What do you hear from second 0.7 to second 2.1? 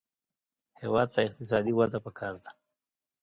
هېواد ته اقتصادي وده